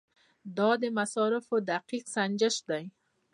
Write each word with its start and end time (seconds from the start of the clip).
دا 0.57 0.69
د 0.81 0.83
مصارفو 0.97 1.55
دقیق 1.69 2.05
سنجش 2.15 2.55
دی. 2.69 2.83